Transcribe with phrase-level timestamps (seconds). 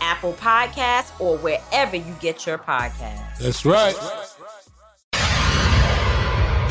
[0.00, 3.38] Apple Podcasts, or wherever you get your podcasts.
[3.38, 3.94] That's right.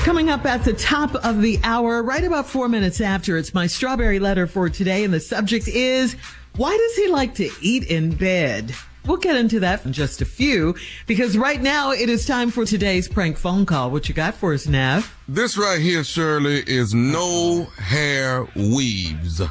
[0.03, 3.67] Coming up at the top of the hour, right about four minutes after, it's my
[3.67, 6.15] strawberry letter for today, and the subject is
[6.55, 8.73] why does he like to eat in bed?
[9.05, 10.75] We'll get into that in just a few,
[11.07, 13.91] because right now it is time for today's prank phone call.
[13.91, 15.15] What you got for us, Nav?
[15.27, 19.41] This right here, Shirley, is no hair weaves.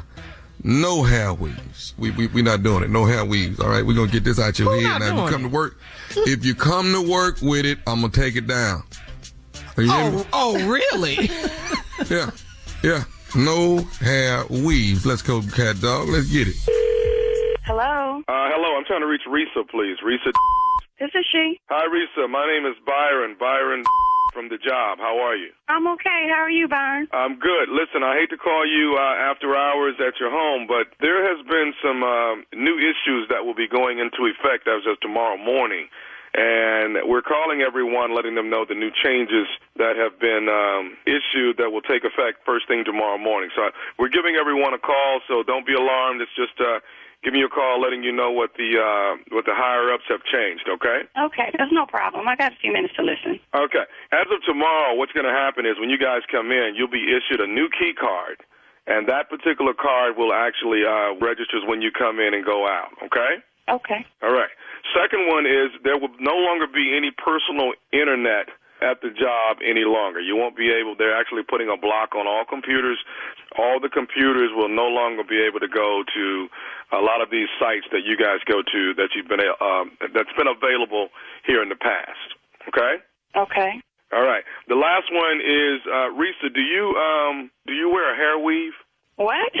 [0.63, 1.93] No hair weaves.
[1.97, 2.89] We we we not doing it.
[2.89, 3.59] No hair weaves.
[3.59, 5.07] All right, we're gonna get this out your Who head not now.
[5.25, 5.49] If you come it?
[5.49, 5.79] to work,
[6.15, 8.83] if you come to work with it, I'm gonna take it down.
[9.77, 9.91] Are you?
[9.91, 11.29] Oh, oh, really?
[12.09, 12.31] Yeah,
[12.83, 13.03] yeah.
[13.35, 15.05] No hair weaves.
[15.05, 16.07] Let's go, cat dog.
[16.09, 16.55] Let's get it.
[17.65, 19.97] Hello, Uh, hello, I'm trying to reach Risa, please.
[20.03, 20.31] Risa.
[20.99, 21.59] this is she.
[21.69, 22.27] Hi, Risa.
[22.29, 23.35] My name is Byron.
[23.39, 23.83] Byron
[24.33, 24.99] from the job.
[24.99, 25.49] How are you?
[25.67, 26.29] I'm okay.
[26.29, 27.07] How are you, Byron?
[27.11, 27.69] I'm good.
[27.69, 31.45] Listen, I hate to call you uh, after hours at your home, but there has
[31.47, 35.87] been some um new issues that will be going into effect as of tomorrow morning.
[36.33, 41.57] And we're calling everyone, letting them know the new changes that have been um, issued
[41.57, 43.49] that will take effect first thing tomorrow morning.
[43.55, 46.21] So we're giving everyone a call, so don't be alarmed.
[46.21, 46.85] It's just uh,
[47.23, 50.23] giving me a call, letting you know what the uh, what the higher ups have
[50.23, 50.67] changed.
[50.69, 51.03] Okay.
[51.19, 52.27] Okay, that's no problem.
[52.27, 53.39] I got a few minutes to listen.
[53.53, 53.85] Okay.
[54.11, 57.11] As of tomorrow, what's going to happen is when you guys come in, you'll be
[57.11, 58.39] issued a new key card,
[58.87, 62.89] and that particular card will actually uh, registers when you come in and go out.
[63.03, 63.43] Okay.
[63.69, 64.05] Okay.
[64.23, 64.49] All right.
[64.95, 68.49] Second one is there will no longer be any personal internet
[68.81, 70.19] at the job any longer.
[70.19, 70.95] You won't be able.
[70.95, 72.97] They're actually putting a block on all computers.
[73.57, 76.47] All the computers will no longer be able to go to
[76.91, 80.33] a lot of these sites that you guys go to that you've been um, that's
[80.37, 81.09] been available
[81.45, 82.35] here in the past.
[82.67, 83.01] Okay.
[83.35, 83.81] Okay.
[84.11, 84.43] All right.
[84.67, 86.53] The last one is uh, Risa.
[86.53, 88.73] Do you um do you wear a hair weave?
[89.17, 89.53] What?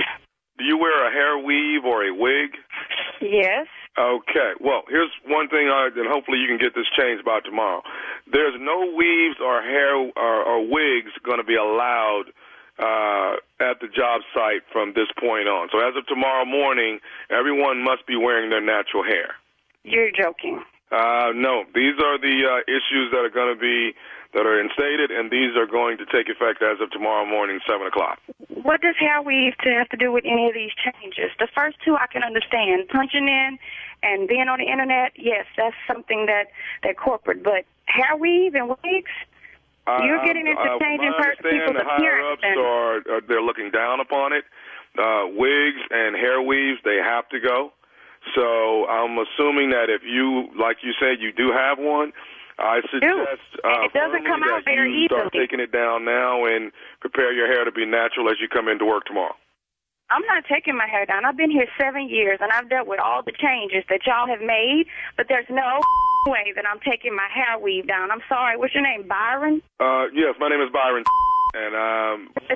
[0.57, 2.51] Do you wear a hair weave or a wig?
[3.21, 3.67] Yes.
[3.97, 4.53] Okay.
[4.59, 7.81] Well, here's one thing, uh, and hopefully you can get this changed by tomorrow.
[8.31, 10.11] There's no weaves or hair or,
[10.43, 12.31] or wigs going to be allowed
[12.79, 15.67] uh, at the job site from this point on.
[15.71, 16.99] So as of tomorrow morning,
[17.29, 19.35] everyone must be wearing their natural hair.
[19.83, 20.63] You're joking.
[20.91, 23.93] Uh, no, these are the uh, issues that are going to be
[24.33, 27.87] that are instated, and these are going to take effect as of tomorrow morning, seven
[27.87, 28.19] o'clock.
[28.61, 31.31] What does hair weave to have to do with any of these changes?
[31.39, 32.87] The first two I can understand.
[32.89, 33.57] Punching in
[34.03, 36.47] and being on the internet, yes, that's something that
[36.83, 37.43] that corporate.
[37.43, 39.11] But hair weave and wigs,
[39.87, 42.41] you're getting into I- changing people's the higher appearance.
[42.43, 44.45] ups are, are they're looking down upon it.
[44.97, 47.71] Uh, wigs and hair weaves, they have to go.
[48.35, 52.11] So I'm assuming that if you, like you said, you do have one,
[52.59, 55.47] I suggest uh, it doesn't come out that very you start easily.
[55.47, 58.85] taking it down now and prepare your hair to be natural as you come into
[58.85, 59.35] work tomorrow.
[60.11, 61.23] I'm not taking my hair down.
[61.23, 64.41] I've been here seven years and I've dealt with all the changes that y'all have
[64.41, 64.85] made,
[65.15, 65.79] but there's no
[66.27, 68.11] way that I'm taking my hair weave down.
[68.11, 68.57] I'm sorry.
[68.57, 69.61] What's your name, Byron?
[69.79, 71.03] Uh, yes, my name is Byron,
[71.53, 72.33] and um,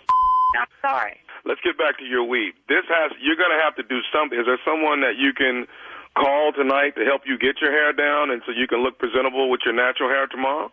[0.59, 1.17] I'm sorry.
[1.45, 2.53] Let's get back to your weave.
[2.67, 4.39] This has you're going to have to do something.
[4.39, 5.67] Is there someone that you can
[6.15, 9.49] call tonight to help you get your hair down, and so you can look presentable
[9.49, 10.71] with your natural hair tomorrow?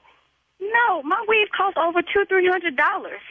[0.61, 3.25] No, my weave costs over two, three hundred dollars,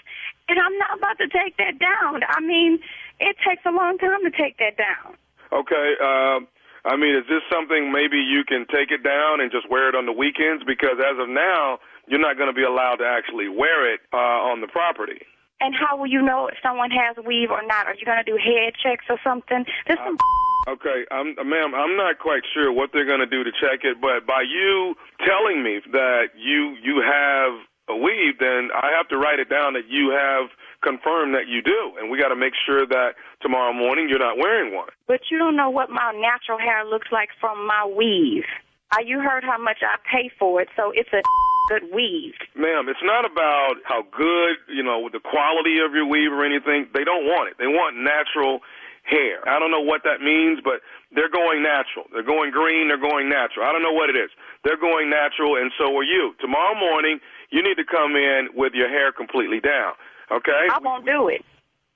[0.47, 2.21] and I'm not about to take that down.
[2.27, 2.80] I mean,
[3.19, 5.15] it takes a long time to take that down.
[5.53, 5.94] Okay.
[6.01, 6.39] Uh,
[6.85, 9.95] I mean, is this something maybe you can take it down and just wear it
[9.95, 10.63] on the weekends?
[10.63, 14.50] Because as of now, you're not going to be allowed to actually wear it uh,
[14.50, 15.21] on the property.
[15.61, 17.88] And how will you know if someone has weave or not?
[17.88, 19.65] Are you going to do head checks or something?
[19.88, 23.44] This some uh, Okay, I'm, ma'am, I'm not quite sure what they're going to do
[23.44, 24.94] to check it, but by you
[25.25, 27.57] telling me that you you have
[27.89, 30.51] a weave, then I have to write it down that you have
[30.83, 34.38] confirmed that you do, and we got to make sure that tomorrow morning you're not
[34.38, 34.89] wearing one.
[35.07, 38.45] But you don't know what my natural hair looks like from my weave.
[38.91, 41.21] Uh, you heard how much I pay for it, so it's a
[41.69, 42.33] good weave.
[42.56, 46.89] Ma'am, it's not about how good, you know, the quality of your weave or anything.
[46.94, 47.62] They don't want it.
[47.62, 48.65] They want natural
[49.06, 49.45] hair.
[49.47, 50.81] I don't know what that means, but
[51.13, 52.09] they're going natural.
[52.09, 52.89] They're going green.
[52.89, 53.69] They're going natural.
[53.69, 54.33] I don't know what it is.
[54.65, 56.33] They're going natural, and so are you.
[56.42, 57.21] Tomorrow morning,
[57.53, 59.94] you need to come in with your hair completely down.
[60.33, 60.65] Okay?
[60.74, 61.45] I won't do it.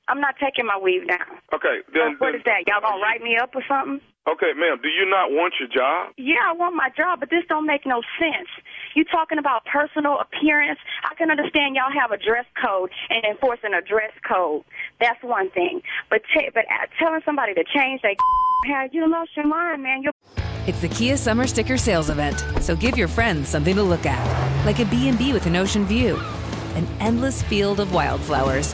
[0.07, 1.39] I'm not taking my weave down.
[1.53, 1.79] Okay.
[1.93, 2.67] Then, What is that?
[2.67, 4.01] Y'all gonna write me up or something?
[4.27, 4.79] okay, ma'am.
[4.81, 6.13] Do you not want your job?
[6.17, 8.47] Yeah, I want my job, but this don't make no sense.
[8.95, 10.79] You talking about personal appearance?
[11.09, 14.63] I can understand y'all have a dress code and enforcing a dress code.
[14.99, 15.81] That's one thing.
[16.09, 18.15] But t- but uh, telling somebody to change their
[18.67, 20.03] hair, you lost your mind, man.
[20.03, 20.13] You're
[20.67, 24.65] It's the Kia Summer Sticker Sales Event, so give your friends something to look at,
[24.65, 26.17] like a B&B with an ocean view,
[26.75, 28.73] an endless field of wildflowers,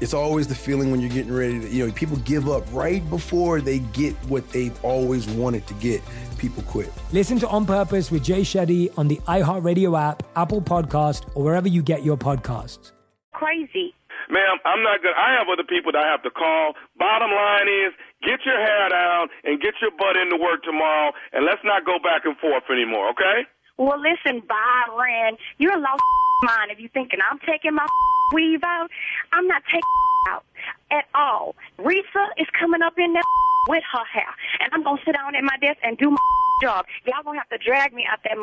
[0.00, 3.08] It's always the feeling when you're getting ready to, you know, people give up right
[3.08, 6.02] before they get what they've always wanted to get.
[6.36, 6.92] People quit.
[7.12, 11.66] Listen to On Purpose with Jay Shetty on the iHeartRadio app, Apple Podcast, or wherever
[11.66, 12.92] you get your podcasts.
[13.32, 13.94] Crazy.
[14.28, 15.14] Ma'am, I'm not good.
[15.16, 16.74] I have other people that I have to call.
[16.98, 21.46] Bottom line is, get your hair down and get your butt into work tomorrow, and
[21.46, 23.48] let's not go back and forth anymore, okay?
[23.78, 26.02] Well, listen, Byron, you're a lost
[26.42, 27.86] mind if you're thinking I'm taking my
[28.32, 28.88] weave out.
[29.32, 29.82] I'm not taking
[30.30, 30.44] out
[30.90, 31.54] at all.
[31.78, 33.22] Risa is coming up in there
[33.68, 36.26] with her hair, and I'm gonna sit down at my desk and do my
[36.62, 36.86] job.
[37.04, 38.36] Y'all gonna have to drag me out that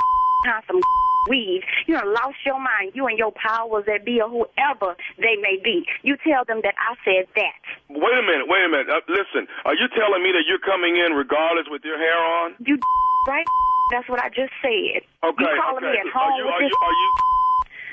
[0.43, 0.81] behind some
[1.29, 1.63] weave.
[1.87, 2.91] You done lost your mind.
[2.93, 5.85] You and your powers that be or whoever they may be.
[6.03, 7.55] You tell them that I said that.
[7.89, 8.89] Wait a minute, wait a minute.
[8.89, 12.55] Uh, listen, are you telling me that you're coming in regardless with your hair on?
[12.59, 12.77] You
[13.27, 13.45] right?
[13.91, 15.03] That's what I just said.
[15.23, 15.91] Okay, you calling okay.
[15.91, 17.09] me at home are you, are you, are you,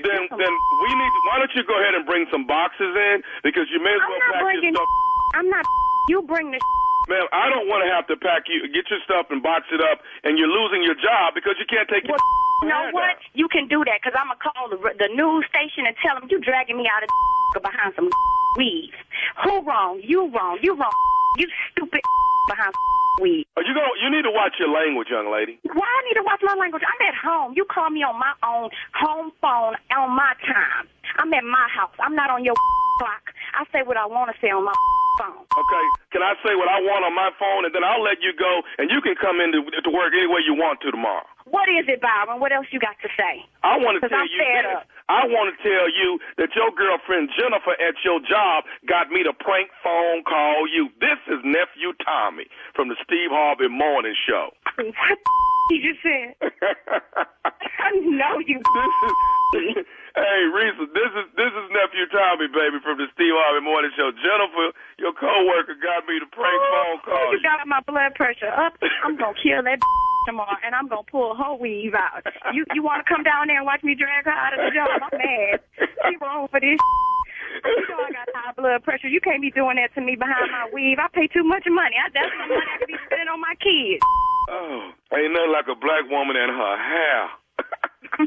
[0.03, 0.53] then, then
[0.83, 1.13] we need.
[1.29, 4.21] Why don't you go ahead and bring some boxes in because you may as well
[4.33, 4.89] pack your stuff.
[5.39, 5.65] I'm not.
[6.09, 6.59] You bring the.
[7.13, 9.79] Ma'am, I don't want to have to pack you, get your stuff and box it
[9.79, 12.17] up, and you're losing your job because you can't take your.
[12.63, 13.21] You know what?
[13.35, 16.27] You can do that because I'm gonna call the the news station and tell them
[16.33, 17.11] you dragging me out of
[17.63, 18.09] behind some
[18.57, 18.97] weeds.
[19.45, 20.01] Who wrong?
[20.03, 20.59] You wrong.
[20.63, 20.93] You wrong.
[21.39, 22.01] You stupid
[22.49, 22.75] behind
[23.19, 23.49] weeds.
[23.57, 23.91] Are oh, you going?
[23.99, 25.59] You need to watch your language, young lady.
[25.67, 26.83] Why I need to watch my language?
[26.87, 27.55] I'm at home.
[27.57, 30.87] You call me on my own home phone on my time.
[31.19, 31.95] I'm at my house.
[31.99, 32.55] I'm not on your
[33.01, 33.35] clock.
[33.59, 34.77] I say what I want to say on my
[35.19, 35.43] phone.
[35.43, 35.85] Okay.
[36.15, 38.63] Can I say what I want on my phone, and then I'll let you go,
[38.79, 41.27] and you can come in to work any way you want to tomorrow.
[41.51, 42.39] What is it, Byron?
[42.39, 43.43] What else you got to say?
[43.67, 44.77] I want to tell I'm you fed this.
[44.77, 44.87] up.
[45.11, 49.35] I want to tell you that your girlfriend Jennifer at your job got me to
[49.35, 50.87] prank phone call you.
[51.03, 52.47] This is nephew Tommy
[52.79, 54.55] from the Steve Harvey Morning Show.
[54.79, 55.19] What
[55.75, 56.39] you just said?
[57.83, 58.63] I know you.
[59.51, 59.83] This is,
[60.15, 64.15] hey, Risa, this is this is nephew Tommy, baby, from the Steve Harvey Morning Show.
[64.15, 64.71] Jennifer,
[65.03, 68.47] your coworker, got me to prank oh, phone call Oh, you got my blood pressure
[68.47, 68.79] up.
[69.03, 69.83] I'm gonna kill that
[70.27, 72.25] tomorrow, and I'm gonna pull her weave out.
[72.53, 74.71] You you want to come down there and watch me drag her out of the
[74.75, 74.89] job?
[75.01, 75.61] I'm mad.
[75.79, 76.79] She wrong for this.
[77.65, 79.09] You know I got high blood pressure.
[79.09, 80.99] You can't be doing that to me behind my weave.
[80.99, 81.97] I pay too much money.
[81.99, 84.03] I, that's the money I could be spending on my kids.
[84.49, 87.31] Oh, ain't nothing like a black woman and her hair.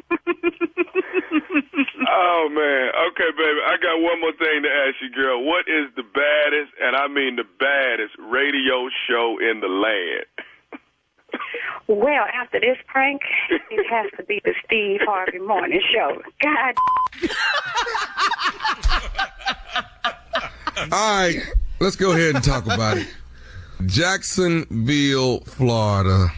[2.08, 2.86] oh man.
[3.12, 3.60] Okay, baby.
[3.66, 5.44] I got one more thing to ask you, girl.
[5.44, 10.26] What is the baddest, and I mean the baddest, radio show in the land?
[11.88, 16.22] Well, after this prank, it has to be the Steve Harvey Morning Show.
[16.42, 16.76] God.
[20.92, 21.40] All right,
[21.80, 23.08] let's go ahead and talk about it.
[23.86, 26.30] Jacksonville, Florida,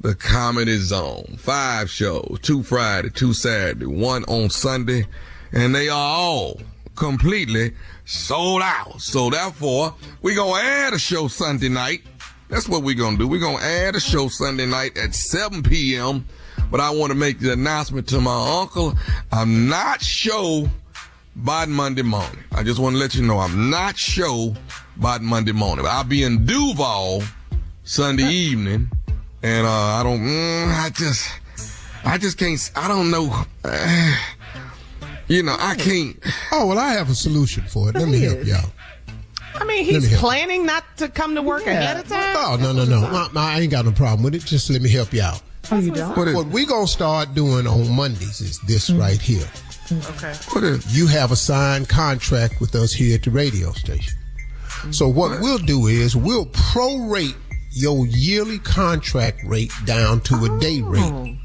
[0.00, 1.36] the Comedy Zone.
[1.38, 5.06] Five shows, two Friday, two Saturday, one on Sunday,
[5.52, 6.60] and they are all
[6.96, 7.74] completely
[8.04, 9.00] sold out.
[9.00, 12.02] So therefore, we're gonna add a show Sunday night.
[12.50, 13.28] That's what we're gonna do.
[13.28, 16.26] We're gonna add a show Sunday night at 7 p.m.
[16.70, 18.94] But I want to make the announcement to my uncle.
[19.32, 20.68] I'm not show
[21.36, 22.42] by Monday morning.
[22.52, 24.54] I just want to let you know I'm not show
[24.96, 25.86] by Monday morning.
[25.88, 27.22] I'll be in Duval
[27.84, 28.90] Sunday evening,
[29.42, 30.20] and uh, I don't.
[30.20, 31.28] Mm, I just,
[32.04, 32.70] I just can't.
[32.76, 33.44] I don't know.
[33.64, 34.16] Uh,
[35.28, 36.16] you know, I can't.
[36.52, 37.94] Oh well, I have a solution for it.
[37.94, 38.70] Let me help you out.
[39.60, 42.36] I mean, Let me he's planning not to come to work ahead of time.
[42.38, 43.00] Oh no no no!
[43.00, 44.44] no, no, I ain't got no problem with it.
[44.44, 45.42] Just let me help you out.
[45.70, 46.16] Oh, you don't?
[46.34, 48.98] What, we gonna start doing on Mondays is this mm.
[48.98, 49.46] right here.
[49.92, 50.32] Okay.
[50.52, 50.96] What is?
[50.96, 54.14] You have a signed contract with us here at the radio station.
[54.92, 55.42] So what mm-hmm.
[55.42, 57.36] we'll do is we'll prorate
[57.72, 61.02] your yearly contract rate down to a day rate.
[61.02, 61.36] Oh.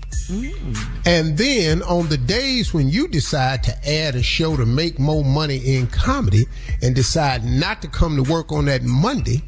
[1.06, 5.24] And then on the days when you decide to add a show to make more
[5.24, 6.46] money in comedy
[6.82, 9.42] and decide not to come to work on that Monday,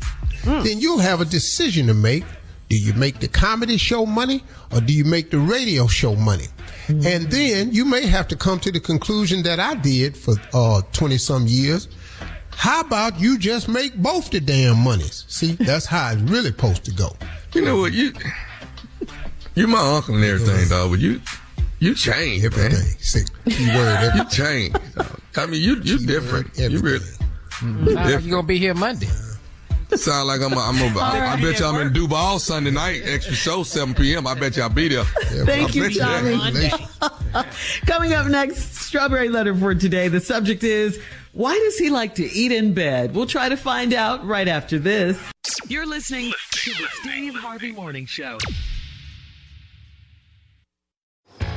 [0.44, 2.24] then you'll have a decision to make.
[2.70, 4.44] Do you make the comedy show money
[4.74, 6.48] or do you make the radio show money?
[6.90, 10.82] And then you may have to come to the conclusion that I did for uh
[10.94, 11.88] 20 some years.
[12.52, 15.26] How about you just make both the damn monies?
[15.28, 17.16] See, that's how it's really supposed to go.
[17.54, 17.94] You know what?
[17.94, 18.14] You,
[19.58, 20.92] you my uncle and everything, dog.
[20.92, 21.20] But you,
[21.80, 22.72] you changed, man.
[22.72, 24.96] See, keyword You changed.
[24.96, 25.20] dog.
[25.36, 26.58] I mean, you you different.
[26.58, 27.06] You really.
[27.60, 29.08] Sound like you gonna be here Monday.
[29.96, 30.54] Sound like I'm.
[30.54, 30.96] A, I'm.
[30.96, 33.02] A, I, I bet you I'm in Duval Sunday night.
[33.06, 34.28] Extra show 7 p.m.
[34.28, 35.04] I bet you I'll be there.
[35.46, 36.72] Thank I you, bet
[37.34, 37.46] Tommy.
[37.88, 40.08] Coming up next, strawberry letter for today.
[40.08, 41.00] The subject is
[41.34, 43.14] why does he like to eat in bed?
[43.16, 45.20] We'll try to find out right after this.
[45.68, 48.38] You're listening to the Steve Harvey Morning Show.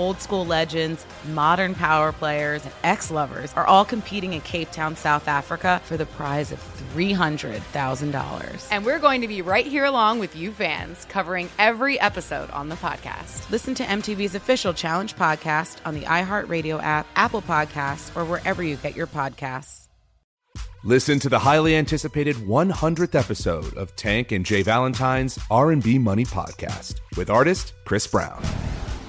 [0.00, 4.96] Old school legends, modern power players, and ex lovers are all competing in Cape Town,
[4.96, 6.58] South Africa for the prize of
[6.94, 8.68] $300,000.
[8.70, 12.70] And we're going to be right here along with you fans, covering every episode on
[12.70, 13.50] the podcast.
[13.50, 18.76] Listen to MTV's official Challenge podcast on the iHeartRadio app, Apple Podcasts, or wherever you
[18.76, 19.88] get your podcasts.
[20.82, 27.00] Listen to the highly anticipated 100th episode of Tank and Jay Valentine's R&B Money podcast
[27.18, 28.42] with artist Chris Brown.